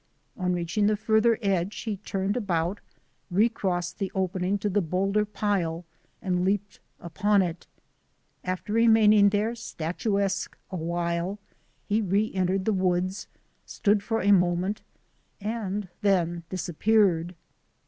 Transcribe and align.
On 0.35 0.53
reaching 0.53 0.87
the 0.87 0.97
farther 0.97 1.37
edge 1.43 1.81
he 1.81 1.97
turned 1.97 2.35
about, 2.35 2.79
recrossed 3.29 3.99
the 3.99 4.11
opening 4.15 4.57
to 4.57 4.67
the 4.67 4.81
boulder 4.81 5.25
pile 5.25 5.85
and 6.23 6.43
leaped 6.43 6.79
upon 6.99 7.43
it. 7.43 7.67
After 8.43 8.73
remaining 8.73 9.29
there, 9.29 9.53
statu 9.53 10.19
esque, 10.19 10.57
awhile, 10.71 11.37
he 11.87 12.01
reentered 12.01 12.65
the 12.65 12.73
woods, 12.73 13.27
stood 13.63 14.01
for 14.01 14.23
a 14.23 14.31
moment, 14.31 14.81
and 15.39 15.87
then 16.01 16.45
disappeared. 16.49 17.35